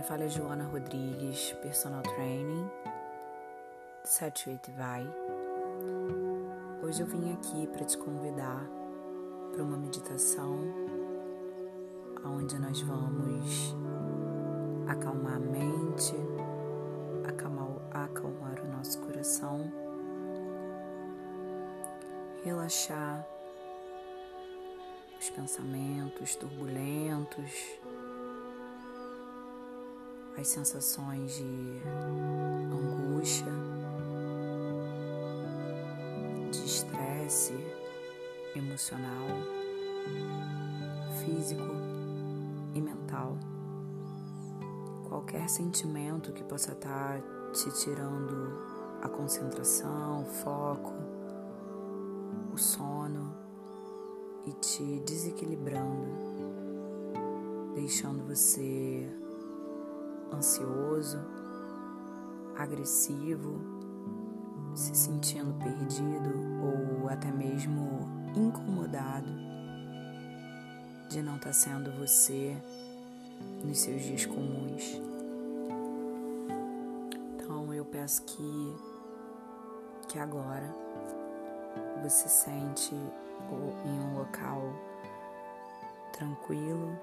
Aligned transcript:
Quem 0.00 0.08
fala 0.08 0.24
é 0.24 0.28
Joana 0.30 0.64
Rodrigues, 0.64 1.52
personal 1.60 2.02
training, 2.02 2.70
78 4.02 4.72
vai. 4.72 5.06
Hoje 6.82 7.02
eu 7.02 7.06
vim 7.06 7.34
aqui 7.34 7.66
para 7.66 7.84
te 7.84 7.98
convidar 7.98 8.66
para 9.52 9.62
uma 9.62 9.76
meditação 9.76 10.58
onde 12.24 12.58
nós 12.58 12.80
vamos 12.80 13.76
acalmar 14.88 15.34
a 15.34 15.38
mente, 15.38 16.14
acalmar, 17.28 17.68
acalmar 17.90 18.58
o 18.58 18.68
nosso 18.68 18.98
coração, 19.00 19.70
relaxar 22.42 23.26
os 25.20 25.28
pensamentos 25.28 26.36
turbulentos, 26.36 27.78
as 30.40 30.48
sensações 30.48 31.34
de 31.34 31.82
angústia, 32.72 33.52
de 36.50 36.64
estresse 36.64 37.52
emocional, 38.56 39.26
físico 41.22 41.62
e 42.74 42.80
mental. 42.80 43.36
Qualquer 45.08 45.46
sentimento 45.50 46.32
que 46.32 46.42
possa 46.42 46.72
estar 46.72 47.20
te 47.52 47.70
tirando 47.72 48.62
a 49.02 49.08
concentração, 49.10 50.22
o 50.22 50.26
foco, 50.26 50.94
o 52.54 52.56
sono 52.56 53.34
e 54.46 54.52
te 54.54 55.00
desequilibrando, 55.00 56.08
deixando 57.74 58.26
você 58.26 59.06
ansioso, 60.32 61.18
agressivo, 62.56 63.60
se 64.74 64.94
sentindo 64.94 65.54
perdido 65.54 66.30
ou 66.62 67.08
até 67.08 67.30
mesmo 67.30 68.08
incomodado 68.34 69.28
de 71.08 71.22
não 71.22 71.36
estar 71.36 71.48
tá 71.48 71.52
sendo 71.52 71.90
você 71.92 72.56
nos 73.64 73.78
seus 73.78 74.02
dias 74.02 74.26
comuns. 74.26 75.00
Então 77.34 77.74
eu 77.74 77.84
peço 77.84 78.22
que 78.22 78.76
que 80.08 80.18
agora 80.18 80.74
você 82.02 82.28
sente 82.28 82.94
em 82.94 84.00
um 84.00 84.18
local 84.18 84.62
tranquilo, 86.12 86.98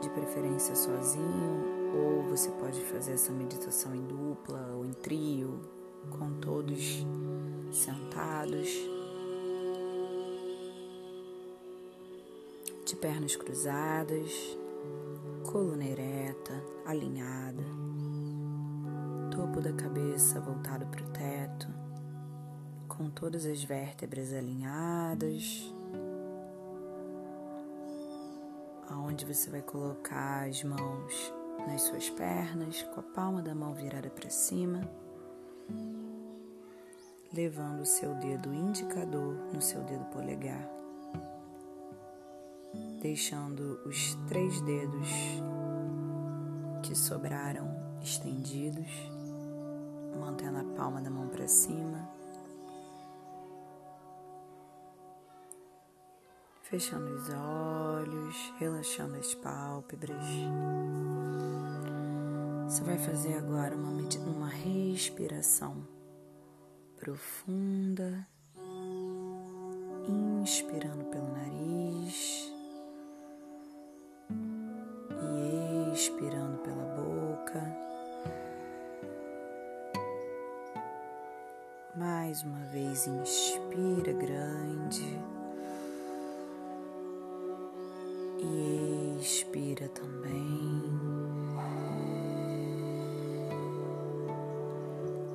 de 0.00 0.08
preferência 0.10 0.74
sozinho, 0.74 1.59
ou 1.94 2.22
você 2.28 2.50
pode 2.52 2.80
fazer 2.82 3.12
essa 3.12 3.32
meditação 3.32 3.94
em 3.94 4.04
dupla 4.06 4.72
ou 4.74 4.84
em 4.84 4.92
trio, 4.92 5.60
com 6.10 6.32
todos 6.40 7.04
sentados, 7.72 8.68
de 12.84 12.96
pernas 12.96 13.36
cruzadas, 13.36 14.58
coluna 15.50 15.84
ereta, 15.84 16.52
alinhada, 16.86 17.62
topo 19.30 19.60
da 19.60 19.72
cabeça 19.72 20.40
voltado 20.40 20.86
para 20.86 21.02
o 21.02 21.10
teto, 21.10 21.68
com 22.88 23.10
todas 23.10 23.46
as 23.46 23.62
vértebras 23.62 24.32
alinhadas. 24.32 25.72
Aonde 28.88 29.24
você 29.24 29.48
vai 29.50 29.62
colocar 29.62 30.48
as 30.48 30.64
mãos 30.64 31.39
nas 31.66 31.82
suas 31.82 32.10
pernas, 32.10 32.82
com 32.82 33.00
a 33.00 33.02
palma 33.02 33.40
da 33.40 33.54
mão 33.54 33.72
virada 33.72 34.10
para 34.10 34.28
cima, 34.28 34.80
levando 37.32 37.80
o 37.80 37.86
seu 37.86 38.14
dedo 38.16 38.52
indicador 38.52 39.34
no 39.52 39.62
seu 39.62 39.82
dedo 39.82 40.04
polegar, 40.06 40.68
deixando 43.00 43.80
os 43.86 44.14
três 44.28 44.60
dedos 44.62 45.08
que 46.82 46.94
sobraram 46.94 47.68
estendidos, 48.02 48.90
mantendo 50.18 50.58
a 50.58 50.64
palma 50.76 51.00
da 51.00 51.10
mão 51.10 51.28
para 51.28 51.46
cima 51.46 51.79
fechando 56.70 57.12
os 57.16 57.28
olhos, 57.30 58.54
relaxando 58.56 59.16
as 59.16 59.34
pálpebras. 59.34 60.24
Você 62.64 62.84
vai 62.84 62.96
fazer 62.96 63.34
agora 63.34 63.74
uma, 63.74 63.90
uma 63.90 64.48
respiração 64.48 65.84
profunda, 66.96 68.24
inspirando 70.40 71.06
pelo 71.06 71.32
nariz 71.32 72.52
e 74.30 75.92
expirando 75.92 76.58
pela 76.58 76.84
boca. 76.94 77.60
Mais 81.96 82.44
uma 82.44 82.64
vez, 82.66 83.08
inspira 83.08 84.12
grande. 84.12 85.18
Expira 89.50 89.88
também. 89.88 90.82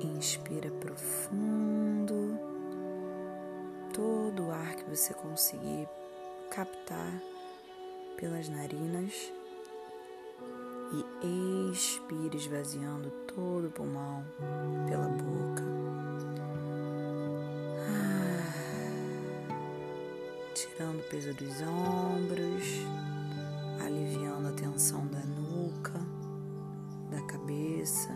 Inspira 0.00 0.70
profundo 0.80 2.38
todo 3.92 4.46
o 4.46 4.50
ar 4.50 4.74
que 4.74 4.88
você 4.88 5.12
conseguir 5.12 5.86
captar 6.50 7.20
pelas 8.16 8.48
narinas 8.48 9.32
e 10.92 11.72
expira 11.72 12.36
esvaziando 12.36 13.10
todo 13.34 13.66
o 13.66 13.70
pulmão 13.70 14.24
pela 14.88 15.08
boca. 15.08 15.76
tirando 20.54 21.00
o 21.00 21.02
peso 21.04 21.34
dos 21.34 21.60
ombros, 21.60 22.64
aliviando 23.86 24.48
a 24.48 24.52
tensão 24.52 25.06
da 25.06 25.20
nuca, 25.20 26.00
da 27.08 27.22
cabeça, 27.22 28.12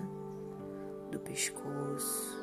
do 1.12 1.20
pescoço, 1.20 2.36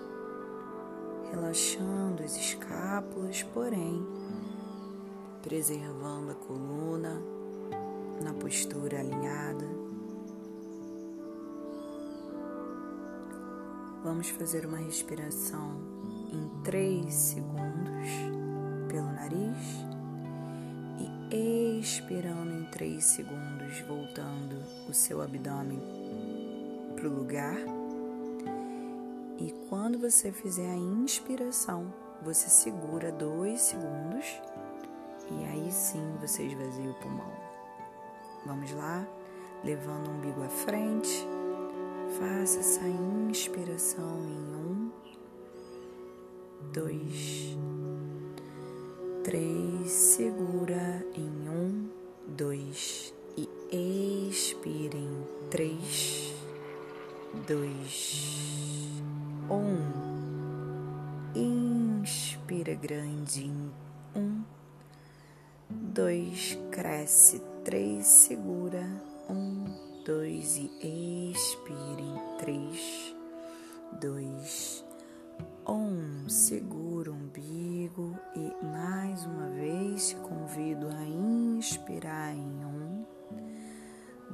relaxando 1.29 2.23
as 2.23 2.37
escápulas, 2.37 3.43
porém 3.43 4.05
preservando 5.41 6.31
a 6.31 6.35
coluna 6.35 7.21
na 8.23 8.33
postura 8.33 8.99
alinhada. 8.99 9.67
Vamos 14.03 14.29
fazer 14.29 14.65
uma 14.65 14.77
respiração 14.77 15.81
em 16.31 16.63
3 16.63 17.13
segundos 17.13 18.09
pelo 18.87 19.07
nariz 19.07 19.96
expirando 21.31 22.53
em 22.53 22.65
3 22.65 23.03
segundos, 23.03 23.79
voltando 23.87 24.63
o 24.87 24.93
seu 24.93 25.21
abdômen 25.21 25.81
para 26.95 27.07
o 27.07 27.13
lugar. 27.13 27.57
E 29.37 29.53
quando 29.69 29.99
você 29.99 30.31
fizer 30.31 30.69
a 30.69 30.75
inspiração, 30.75 31.93
você 32.23 32.49
segura 32.49 33.11
2 33.11 33.59
segundos 33.59 34.41
e 35.29 35.43
aí 35.45 35.71
sim 35.71 36.15
você 36.21 36.43
esvazia 36.43 36.89
o 36.89 36.95
pulmão. 36.95 37.31
Vamos 38.45 38.71
lá? 38.71 39.05
Levando 39.63 40.07
o 40.07 40.11
umbigo 40.11 40.41
à 40.43 40.49
frente, 40.49 41.27
faça 42.17 42.59
essa 42.59 42.87
inspiração 42.87 44.21
em 44.21 44.55
um, 44.55 44.91
dois, 46.71 47.57
três, 49.27 49.91
segura 49.91 51.05
em 51.13 51.49
um, 51.49 51.89
dois 52.29 53.13
e 53.35 53.49
expira 54.29 54.97
em 54.97 55.27
três, 55.51 56.33
dois, 57.45 59.01
um. 59.51 60.07
Inspira 61.35 62.73
grande 62.73 63.47
em 63.47 63.71
um, 64.15 64.43
dois, 65.69 66.57
cresce, 66.71 67.41
três, 67.65 68.07
segura, 68.07 68.87
um, 69.29 69.65
dois 70.05 70.55
e 70.55 71.33
expira 71.33 72.01
em 72.01 72.37
três, 72.37 73.13
dois, 73.99 74.85
um, 75.67 76.29
segura 76.29 77.11
o 77.11 77.13
umbigo 77.13 77.66
e 78.35 78.65
mais 78.65 79.25
uma 79.25 79.47
vez 79.47 80.09
te 80.09 80.15
convido 80.17 80.89
a 80.89 81.03
inspirar 81.03 82.33
em 82.33 82.65
um, 82.65 83.05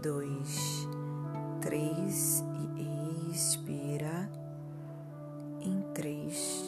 dois, 0.02 0.88
três 1.62 2.44
e 2.68 3.32
expira 3.32 4.30
em 5.62 5.82
três, 5.94 6.64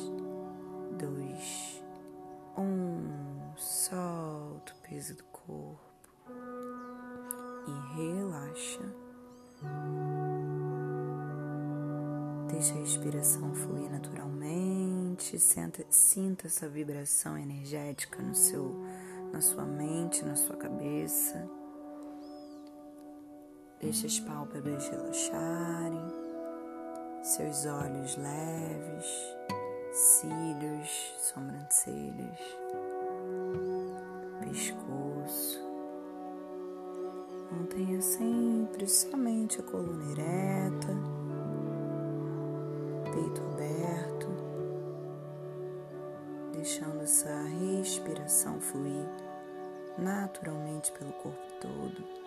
dois, 0.99 1.83
um. 2.57 3.25
Solta 3.57 4.73
o 4.73 4.89
peso 4.89 5.15
do 5.15 5.23
corpo 5.25 5.79
e 7.67 7.95
relaxa. 7.95 8.81
Deixa 12.51 12.73
a 12.73 12.77
respiração 12.79 13.53
fluir 13.55 13.89
naturalmente, 13.89 14.94
sinta, 15.23 15.85
sinta 15.89 16.47
essa 16.47 16.67
vibração 16.67 17.37
energética 17.37 18.21
no 18.21 18.35
seu, 18.35 18.83
na 19.31 19.39
sua 19.41 19.63
mente, 19.63 20.23
na 20.25 20.35
sua 20.35 20.55
cabeça. 20.55 21.49
Deixa 23.79 24.07
as 24.07 24.19
pálpebras 24.19 24.87
relaxarem, 24.89 26.05
seus 27.21 27.65
olhos 27.65 28.17
leves, 28.17 29.07
cílios, 29.91 31.15
sobrancelhas, 31.19 32.39
pescoço. 34.41 35.63
Mantenha 37.51 38.01
sempre 38.01 38.87
somente 38.87 39.59
a 39.59 39.63
coluna 39.63 40.11
ereta, 40.11 40.95
peito 43.13 43.54
naturalmente 49.97 50.91
pelo 50.91 51.13
corpo 51.13 51.53
todo. 51.61 52.25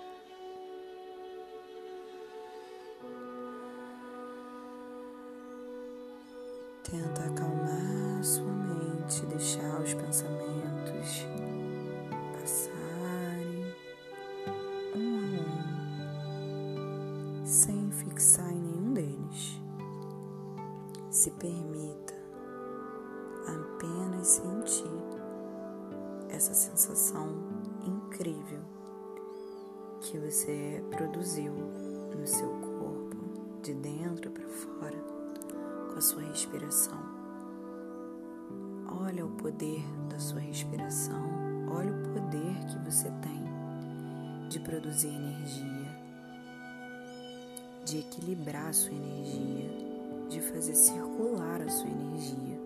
Tenta 6.90 7.22
acalmar 7.24 8.24
sua 8.24 8.50
mente, 8.50 9.26
deixar 9.26 9.78
os 9.80 9.92
pensamentos 9.92 11.26
passarem 12.32 13.74
um 14.96 15.34
a 15.34 15.36
um, 17.42 17.44
sem 17.44 17.92
fixar 17.92 18.50
em 18.50 18.58
nenhum 18.58 18.94
deles. 18.94 19.60
Se 21.10 21.30
permita 21.32 22.14
apenas 23.46 24.28
sentir 24.28 24.88
essa 26.30 26.54
sensação 26.54 27.28
incrível 28.18 28.60
que 30.00 30.18
você 30.18 30.82
produziu 30.90 31.52
no 31.52 32.26
seu 32.26 32.48
corpo, 32.48 33.16
de 33.62 33.74
dentro 33.74 34.30
para 34.32 34.48
fora 34.48 35.04
a 35.96 36.00
sua 36.00 36.22
respiração. 36.22 36.98
Olha 39.00 39.24
o 39.24 39.30
poder 39.30 39.84
da 40.10 40.18
sua 40.18 40.40
respiração. 40.40 41.22
Olha 41.70 41.92
o 41.92 42.02
poder 42.12 42.64
que 42.66 42.78
você 42.90 43.08
tem 43.22 44.48
de 44.48 44.58
produzir 44.60 45.08
energia, 45.08 45.96
de 47.84 47.98
equilibrar 47.98 48.68
a 48.68 48.72
sua 48.72 48.94
energia, 48.94 49.70
de 50.28 50.40
fazer 50.40 50.74
circular 50.74 51.60
a 51.62 51.68
sua 51.68 51.88
energia. 51.88 52.58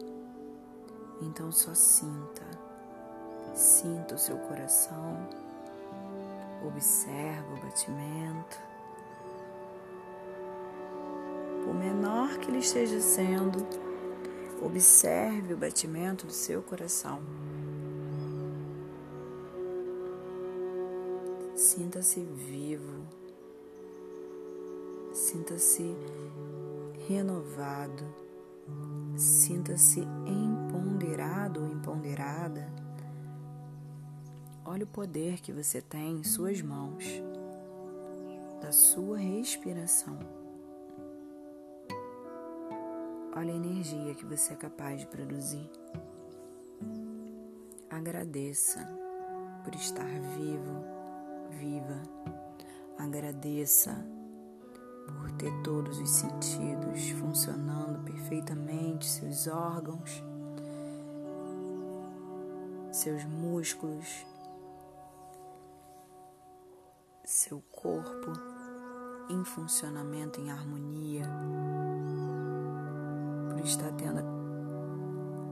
Então 1.21 1.53
só 1.53 1.75
sinta, 1.75 2.43
sinta 3.55 4.15
o 4.15 4.19
seu 4.19 4.37
coração, 4.39 5.29
observa 6.67 7.55
o 7.55 7.61
batimento 7.67 8.73
por 11.65 11.75
menor 11.75 12.39
que 12.39 12.51
ele 12.51 12.59
esteja 12.59 13.01
sendo, 13.01 13.65
observe 14.61 15.55
o 15.55 15.57
batimento 15.57 16.27
do 16.27 16.33
seu 16.33 16.63
coração. 16.63 17.21
Sinta-se 21.55 22.21
vivo, 22.21 23.07
sinta-se 25.13 25.95
renovado, 27.09 28.05
sinta-se 29.17 30.01
empoderado 30.27 31.63
ou 31.63 31.69
empoderada. 31.69 32.69
Olha 34.65 34.85
o 34.85 34.87
poder 34.87 35.41
que 35.41 35.53
você 35.53 35.81
tem 35.81 36.19
em 36.19 36.25
suas 36.25 36.63
mãos, 36.63 37.05
da 38.61 38.71
sua 38.71 39.19
respiração. 39.19 40.17
Olha 43.35 43.53
a 43.53 43.57
energia 43.57 44.15
que 44.15 44.25
você 44.25 44.53
é 44.53 44.57
capaz 44.57 45.01
de 45.01 45.07
produzir. 45.09 45.69
Agradeça 47.91 48.89
por 49.65 49.75
estar 49.75 50.07
vivo, 50.07 50.85
viva. 51.51 52.01
Agradeça 52.99 54.07
por 55.19 55.33
ter 55.33 55.53
todos 55.63 55.99
os 55.99 56.11
sentidos 56.11 57.11
funcionando 57.19 58.05
perfeitamente, 58.05 59.07
seus 59.07 59.49
órgãos, 59.49 60.23
seus 62.93 63.25
músculos, 63.25 64.25
seu 67.33 67.63
corpo 67.71 68.31
em 69.31 69.43
funcionamento, 69.43 70.39
em 70.39 70.51
harmonia 70.51 71.23
está 73.65 73.91
tendo 73.93 74.21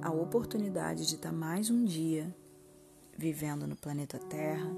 a 0.03 0.11
oportunidade 0.11 1.06
de 1.06 1.15
estar 1.15 1.32
mais 1.32 1.71
um 1.71 1.85
dia 1.85 2.35
vivendo 3.17 3.67
no 3.67 3.77
planeta 3.77 4.19
Terra, 4.19 4.69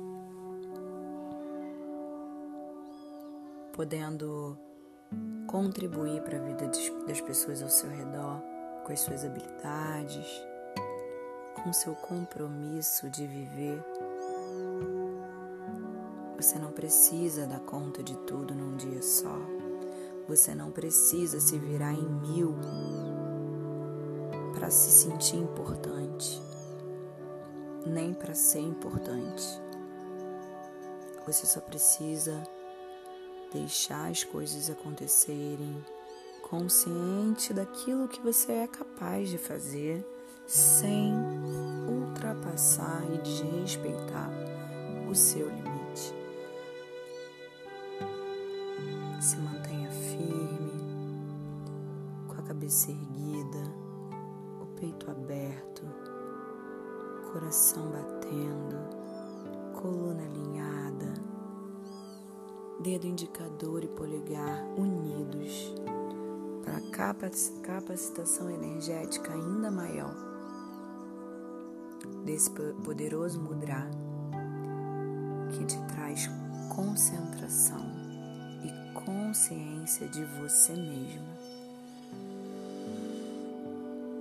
podendo 3.72 4.56
contribuir 5.49 6.22
para 6.22 6.38
a 6.38 6.43
vida 6.43 6.70
das 7.06 7.20
pessoas 7.20 7.62
ao 7.62 7.69
seu 7.69 7.90
redor 7.90 8.40
com 8.84 8.93
as 8.93 9.00
suas 9.00 9.25
habilidades, 9.25 10.26
com 11.62 11.73
seu 11.73 11.94
compromisso 11.97 13.11
de 13.11 13.26
viver. 13.26 13.91
Você 16.42 16.58
não 16.58 16.72
precisa 16.72 17.46
dar 17.46 17.61
conta 17.61 18.02
de 18.02 18.16
tudo 18.16 18.52
num 18.52 18.76
dia 18.76 19.00
só. 19.00 19.38
Você 20.26 20.52
não 20.56 20.72
precisa 20.72 21.38
se 21.38 21.56
virar 21.56 21.92
em 21.92 22.04
mil 22.04 22.56
para 24.52 24.68
se 24.68 24.90
sentir 24.90 25.37
importante, 25.37 26.42
nem 27.87 28.12
para 28.12 28.34
ser 28.34 28.58
importante. 28.58 29.46
Você 31.28 31.46
só 31.46 31.61
precisa 31.61 32.42
deixar 33.52 34.11
as 34.11 34.25
coisas 34.25 34.68
acontecerem, 34.68 35.76
consciente 36.50 37.54
daquilo 37.54 38.08
que 38.08 38.20
você 38.20 38.50
é 38.50 38.66
capaz 38.66 39.28
de 39.28 39.38
fazer, 39.38 40.04
sem 40.44 41.14
ultrapassar 41.88 43.00
e 43.14 43.18
desrespeitar 43.18 44.28
o 45.08 45.14
seu 45.14 45.49
limite. 45.49 45.72
Se 49.23 49.37
mantenha 49.37 49.88
firme, 49.88 50.73
com 52.26 52.41
a 52.41 52.43
cabeça 52.43 52.91
erguida 52.91 53.83
peito 54.83 55.09
aberto, 55.09 55.83
coração 57.33 57.88
batendo, 57.93 58.76
coluna 59.81 60.25
alinhada, 60.25 61.14
dedo 62.81 63.07
indicador 63.07 63.85
e 63.85 63.87
polegar 63.87 64.64
unidos 64.76 65.73
para 66.64 66.81
capacitação 67.62 68.50
energética 68.50 69.35
ainda 69.35 69.71
maior 69.71 70.17
desse 72.25 72.50
poderoso 72.50 73.41
mudra 73.41 73.88
que 75.52 75.64
te 75.64 75.81
traz 75.87 76.29
concentração 76.75 78.01
consciência 79.04 80.09
de 80.09 80.25
você 80.25 80.73
mesmo. 80.73 81.26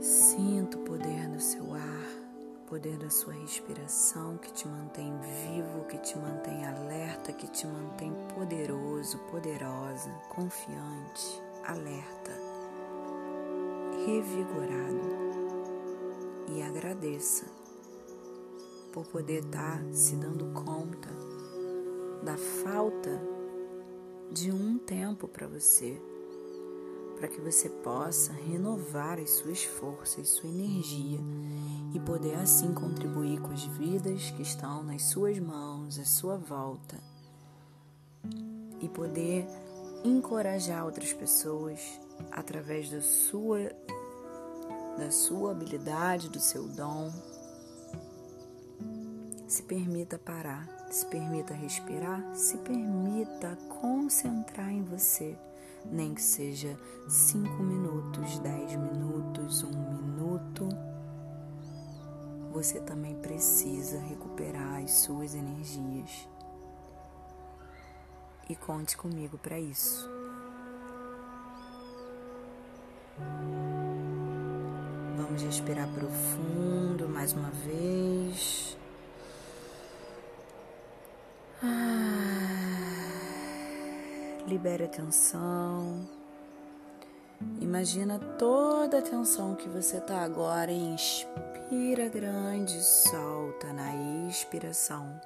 Sinta 0.01 0.77
o 0.77 0.81
poder 0.81 1.29
do 1.29 1.39
seu 1.39 1.73
ar, 1.73 2.07
o 2.65 2.69
poder 2.69 2.97
da 2.97 3.09
sua 3.09 3.33
respiração 3.33 4.38
que 4.38 4.51
te 4.51 4.67
mantém 4.67 5.13
vivo, 5.19 5.85
que 5.88 5.97
te 5.97 6.17
mantém 6.17 6.65
alerta, 6.65 7.31
que 7.33 7.47
te 7.47 7.67
mantém 7.67 8.13
poderoso, 8.33 9.17
poderosa, 9.29 10.09
confiante, 10.29 11.41
alerta, 11.65 12.31
revigorado. 14.05 15.21
E 16.47 16.61
agradeça 16.61 17.45
por 18.91 19.05
poder 19.05 19.43
estar 19.43 19.81
se 19.93 20.15
dando 20.15 20.51
conta 20.53 21.09
da 22.23 22.38
falta 22.38 23.30
de 24.31 24.50
um 24.50 24.77
tempo 24.77 25.27
para 25.27 25.45
você, 25.45 26.01
para 27.17 27.27
que 27.27 27.41
você 27.41 27.69
possa 27.69 28.31
renovar 28.31 29.19
as 29.19 29.29
suas 29.31 29.63
forças, 29.63 30.29
sua 30.29 30.50
energia 30.50 31.19
e 31.93 32.00
poder 32.00 32.35
assim 32.35 32.73
contribuir 32.73 33.41
com 33.41 33.51
as 33.51 33.63
vidas 33.63 34.31
que 34.31 34.41
estão 34.41 34.83
nas 34.83 35.03
suas 35.03 35.38
mãos, 35.38 36.00
à 36.00 36.05
sua 36.05 36.38
volta 36.38 36.97
e 38.79 38.88
poder 38.88 39.45
encorajar 40.03 40.85
outras 40.85 41.11
pessoas 41.11 41.79
através 42.31 42.89
da 42.89 43.01
sua 43.01 43.59
da 44.97 45.09
sua 45.09 45.51
habilidade, 45.51 46.29
do 46.29 46.39
seu 46.39 46.67
dom. 46.67 47.11
Se 49.47 49.63
permita 49.63 50.19
parar, 50.19 50.67
se 50.95 51.05
permita 51.05 51.53
respirar, 51.53 52.21
se 52.36 52.57
permita 52.57 53.57
concentrar 53.69 54.69
em 54.69 54.83
você, 54.83 55.38
nem 55.86 56.13
que 56.13 56.21
seja 56.21 56.77
cinco 57.07 57.63
minutos, 57.63 58.39
dez 58.39 58.75
minutos, 58.75 59.63
um 59.63 59.69
minuto. 59.69 60.67
Você 62.51 62.81
também 62.81 63.15
precisa 63.15 64.00
recuperar 64.00 64.83
as 64.83 64.91
suas 64.91 65.33
energias. 65.33 66.27
E 68.50 68.55
conte 68.55 68.98
comigo 68.98 69.38
para 69.38 69.57
isso. 69.57 70.10
Vamos 75.15 75.41
respirar 75.41 75.88
profundo 75.93 77.07
mais 77.07 77.31
uma 77.31 77.50
vez. 77.51 78.77
Ah, 81.63 81.67
libere 84.47 84.85
a 84.85 84.87
tensão. 84.87 86.09
Imagina 87.59 88.17
toda 88.39 88.97
a 88.97 89.01
tensão 89.03 89.53
que 89.53 89.69
você 89.69 89.97
está 89.97 90.23
agora 90.23 90.71
inspira 90.71 92.09
grande, 92.09 92.81
solta 92.81 93.71
na 93.73 93.93
expiração. 94.27 95.21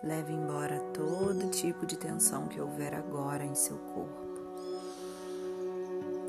Leve 0.00 0.32
embora 0.32 0.78
todo 0.92 1.50
tipo 1.50 1.84
de 1.84 1.96
tensão 1.96 2.46
que 2.46 2.60
houver 2.60 2.94
agora 2.94 3.42
em 3.42 3.56
seu 3.56 3.76
corpo. 3.76 4.38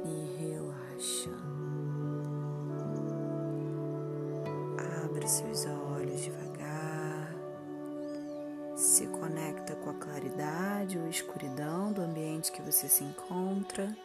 E 0.05 0.37
relaxa. 0.39 1.34
Escuridão 11.15 11.93
do 11.93 12.01
ambiente 12.01 12.51
que 12.51 12.61
você 12.61 12.89
se 12.89 13.03
encontra. 13.03 13.95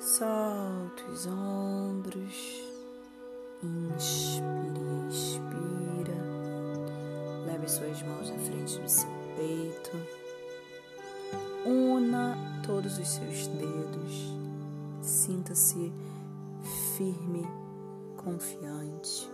Solta 0.00 1.04
os 1.10 1.26
ombros. 1.26 2.62
Inspire 3.62 4.80
e 4.80 5.08
expira. 5.08 6.18
Leve 7.46 7.68
suas 7.68 8.02
mãos 8.02 8.28
na 8.30 8.38
frente 8.38 8.78
do 8.78 8.88
seu 8.88 9.08
peito. 9.36 9.92
Una 11.64 12.36
todos 12.66 12.98
os 12.98 13.08
seus 13.08 13.46
dedos. 13.46 14.34
Sinta-se 15.00 15.92
firme 16.96 17.46
confiante, 18.16 19.30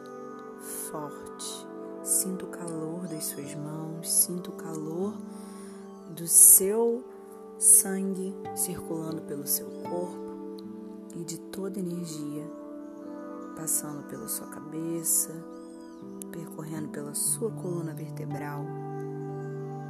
forte. 0.91 1.70
Sinta 2.11 2.45
o 2.45 2.49
calor 2.49 3.07
das 3.07 3.27
suas 3.27 3.55
mãos, 3.55 4.11
sinta 4.11 4.51
o 4.51 4.55
calor 4.55 5.15
do 6.11 6.27
seu 6.27 7.05
sangue 7.57 8.35
circulando 8.57 9.23
pelo 9.23 9.47
seu 9.47 9.71
corpo 9.89 10.57
e 11.15 11.23
de 11.23 11.39
toda 11.39 11.79
energia 11.79 12.45
passando 13.55 14.03
pela 14.09 14.27
sua 14.27 14.49
cabeça, 14.49 15.31
percorrendo 16.33 16.89
pela 16.89 17.15
sua 17.15 17.53
coluna 17.53 17.95
vertebral 17.95 18.65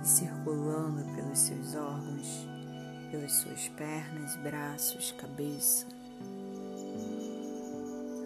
e 0.02 0.06
circulando 0.06 1.02
pelos 1.14 1.38
seus 1.38 1.74
órgãos, 1.74 2.46
pelas 3.10 3.32
suas 3.32 3.66
pernas, 3.70 4.36
braços, 4.42 5.10
cabeça. 5.12 5.86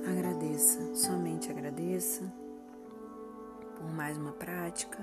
Agradeça, 0.05 0.97
somente 0.97 1.49
agradeça 1.49 2.44
por 3.85 3.93
mais 3.93 4.17
uma 4.17 4.33
prática, 4.33 4.99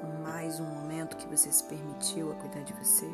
por 0.00 0.08
mais 0.20 0.60
um 0.60 0.64
momento 0.64 1.16
que 1.16 1.26
você 1.26 1.50
se 1.50 1.64
permitiu 1.64 2.30
a 2.30 2.34
cuidar 2.36 2.62
de 2.62 2.72
você. 2.74 3.10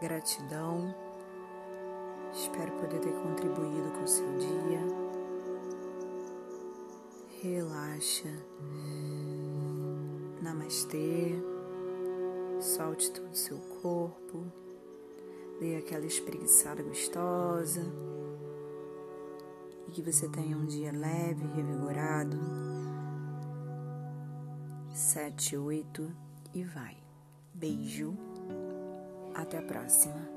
Gratidão. 0.00 0.94
Espero 2.32 2.70
poder 2.72 3.00
ter 3.00 3.12
contribuído 3.12 3.90
com 3.90 4.04
o 4.04 4.08
seu 4.08 4.26
dia. 4.38 4.80
Relaxa. 7.42 8.28
Namastê. 10.40 11.34
Solte 12.60 13.10
todo 13.10 13.32
o 13.32 13.36
seu 13.36 13.58
corpo. 13.82 14.44
Dê 15.58 15.76
aquela 15.76 16.06
espreguiçada 16.06 16.82
gostosa 16.82 17.82
e 19.88 19.90
que 19.90 20.02
você 20.02 20.28
tenha 20.28 20.56
um 20.56 20.66
dia 20.66 20.92
leve, 20.92 21.44
revigorado. 21.56 22.75
Sete, 24.96 25.58
oito 25.58 26.10
e 26.54 26.64
vai. 26.64 26.96
Beijo. 27.52 28.16
Até 29.34 29.58
a 29.58 29.62
próxima. 29.62 30.35